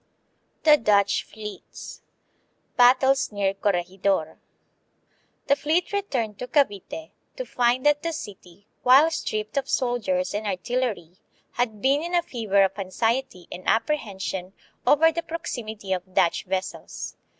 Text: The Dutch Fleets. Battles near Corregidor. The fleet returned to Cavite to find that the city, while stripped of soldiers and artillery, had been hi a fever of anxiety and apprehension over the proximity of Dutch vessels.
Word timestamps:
The 0.63 0.77
Dutch 0.77 1.21
Fleets. 1.23 2.01
Battles 2.75 3.31
near 3.31 3.53
Corregidor. 3.53 4.39
The 5.45 5.55
fleet 5.55 5.93
returned 5.93 6.39
to 6.39 6.47
Cavite 6.47 7.11
to 7.35 7.45
find 7.45 7.85
that 7.85 8.01
the 8.01 8.11
city, 8.11 8.65
while 8.81 9.11
stripped 9.11 9.57
of 9.57 9.69
soldiers 9.69 10.33
and 10.33 10.47
artillery, 10.47 11.19
had 11.51 11.83
been 11.83 12.01
hi 12.13 12.17
a 12.17 12.23
fever 12.23 12.63
of 12.63 12.79
anxiety 12.79 13.47
and 13.51 13.61
apprehension 13.67 14.53
over 14.87 15.11
the 15.11 15.21
proximity 15.21 15.93
of 15.93 16.15
Dutch 16.15 16.45
vessels. 16.45 17.15